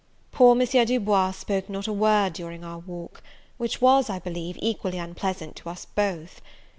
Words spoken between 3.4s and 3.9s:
which